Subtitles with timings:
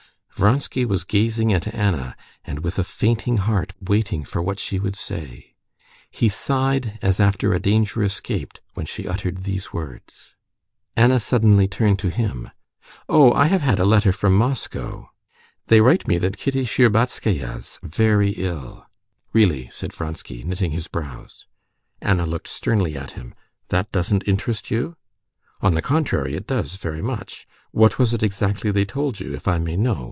[0.37, 4.95] Vronsky was gazing at Anna, and with a fainting heart waiting for what she would
[4.95, 5.53] say.
[6.09, 10.33] He sighed as after a danger escaped when she uttered these words.
[10.95, 12.49] Anna suddenly turned to him.
[13.07, 15.11] "Oh, I have had a letter from Moscow.
[15.67, 18.87] They write me that Kitty Shtcherbatskaya's very ill."
[19.33, 21.45] "Really?" said Vronsky, knitting his brows.
[22.01, 23.35] Anna looked sternly at him.
[23.67, 24.95] "That doesn't interest you?"
[25.61, 27.45] "On the contrary, it does, very much.
[27.69, 29.99] What was it exactly they told you, if I may know?"